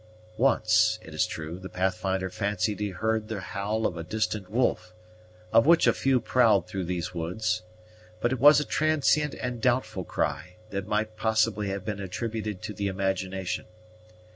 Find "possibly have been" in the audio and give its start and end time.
11.17-11.99